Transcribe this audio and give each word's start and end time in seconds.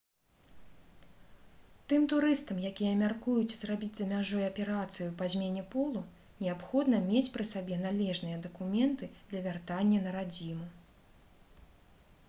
тым 1.91 2.05
турыстам 2.13 2.61
якія 2.69 2.93
мяркуюць 3.01 3.57
зрабіць 3.59 3.91
за 3.99 4.07
мяжой 4.13 4.45
аперацыю 4.51 5.09
па 5.21 5.29
змене 5.35 5.63
полу 5.77 6.01
неабходна 6.45 7.03
мець 7.11 7.31
пры 7.37 7.47
сабе 7.53 7.79
належныя 7.85 8.43
дакументы 8.49 9.13
для 9.29 9.45
вяртання 9.51 9.99
на 10.09 10.17
радзіму 10.19 10.67